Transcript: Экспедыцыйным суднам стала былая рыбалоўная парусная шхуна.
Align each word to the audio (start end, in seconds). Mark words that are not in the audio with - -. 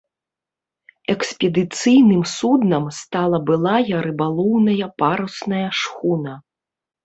Экспедыцыйным 1.13 2.23
суднам 2.35 2.89
стала 3.01 3.37
былая 3.53 3.97
рыбалоўная 4.09 4.91
парусная 5.03 5.65
шхуна. 5.85 6.33